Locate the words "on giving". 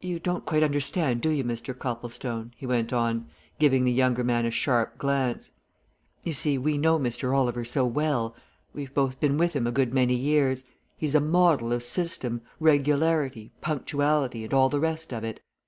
2.92-3.84